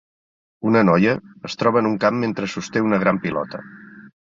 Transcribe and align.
Una 0.69 0.81
noia 0.89 1.13
es 1.51 1.57
troba 1.63 1.79
en 1.83 1.91
un 1.91 1.99
camp 2.05 2.19
mentre 2.25 2.51
sosté 2.57 2.85
una 2.89 3.03
gran 3.07 3.23
pilota. 3.29 3.65